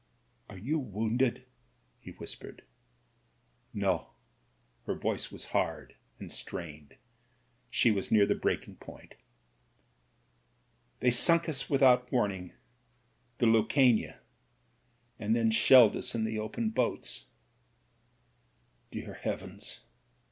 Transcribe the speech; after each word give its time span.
'Are 0.49 0.57
you 0.57 0.79
wounded?" 0.79 1.45
he 2.01 2.09
whispered. 2.09 2.63
^No." 3.75 4.07
Her 4.87 4.95
voice 4.95 5.31
was 5.31 5.49
hard 5.53 5.93
and 6.19 6.31
strained; 6.31 6.95
she 7.69 7.91
was 7.91 8.11
near 8.11 8.25
the 8.25 8.33
breaking 8.33 8.77
point. 8.77 9.13
"They 11.01 11.11
sunk 11.11 11.47
us 11.47 11.69
without 11.69 12.11
warn 12.11 12.31
ing— 12.31 12.53
^the 13.39 13.45
Lucania— 13.45 14.17
^and 15.21 15.35
then 15.35 15.51
shelled 15.51 15.95
us 15.95 16.15
in 16.15 16.23
the 16.23 16.39
open 16.39 16.71
boats." 16.71 17.27
"Dear 18.89 19.13
heavens 19.13 19.81